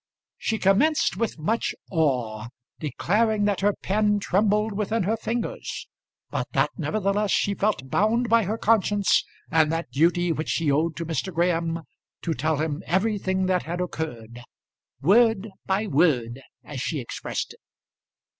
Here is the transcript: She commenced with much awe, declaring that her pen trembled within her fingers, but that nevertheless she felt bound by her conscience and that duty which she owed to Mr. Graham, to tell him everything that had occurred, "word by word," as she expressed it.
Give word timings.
She 0.39 0.57
commenced 0.57 1.15
with 1.15 1.37
much 1.37 1.75
awe, 1.91 2.47
declaring 2.79 3.45
that 3.45 3.59
her 3.59 3.75
pen 3.83 4.17
trembled 4.19 4.71
within 4.73 5.03
her 5.03 5.15
fingers, 5.15 5.87
but 6.31 6.47
that 6.53 6.71
nevertheless 6.75 7.29
she 7.29 7.53
felt 7.53 7.87
bound 7.87 8.27
by 8.27 8.45
her 8.45 8.57
conscience 8.57 9.23
and 9.51 9.71
that 9.71 9.91
duty 9.91 10.31
which 10.31 10.49
she 10.49 10.71
owed 10.71 10.95
to 10.95 11.05
Mr. 11.05 11.31
Graham, 11.31 11.81
to 12.23 12.33
tell 12.33 12.57
him 12.57 12.81
everything 12.87 13.45
that 13.45 13.61
had 13.61 13.79
occurred, 13.79 14.41
"word 15.03 15.49
by 15.67 15.85
word," 15.85 16.41
as 16.63 16.81
she 16.81 16.99
expressed 16.99 17.53
it. 17.53 17.59